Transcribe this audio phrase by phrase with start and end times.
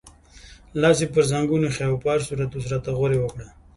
[0.81, 3.47] لاس یې پر زنګون ایښی و، په هر صورت اوس راته غورې وکړه.